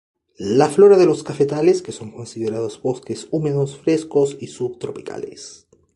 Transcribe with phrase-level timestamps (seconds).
[0.39, 5.67] La flora de los cafetales que son considerados bosques húmedos, frescos y sub tropicales.